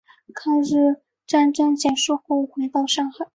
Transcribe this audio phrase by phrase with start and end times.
[0.33, 3.29] 抗日战争结束后回到上海。